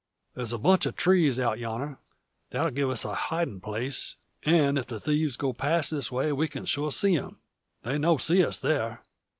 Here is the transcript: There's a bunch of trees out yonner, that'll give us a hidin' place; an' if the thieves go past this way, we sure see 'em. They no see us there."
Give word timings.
There's 0.33 0.51
a 0.51 0.57
bunch 0.57 0.87
of 0.87 0.95
trees 0.95 1.39
out 1.39 1.59
yonner, 1.59 1.99
that'll 2.49 2.71
give 2.71 2.89
us 2.89 3.05
a 3.05 3.13
hidin' 3.13 3.61
place; 3.61 4.15
an' 4.41 4.77
if 4.77 4.87
the 4.87 4.99
thieves 4.99 5.37
go 5.37 5.53
past 5.53 5.91
this 5.91 6.11
way, 6.11 6.31
we 6.31 6.47
sure 6.65 6.89
see 6.91 7.15
'em. 7.15 7.37
They 7.83 7.99
no 7.99 8.17
see 8.17 8.43
us 8.43 8.59
there." 8.59 9.03